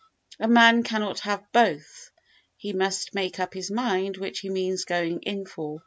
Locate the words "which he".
4.17-4.49